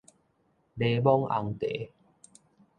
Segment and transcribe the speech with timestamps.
[0.79, 1.91] 檸檬紅茶